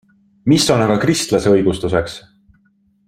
Mis 0.53 0.63
on 0.75 0.81
aga 0.85 0.95
kristlase 1.03 1.53
õigustuseks? 1.59 2.17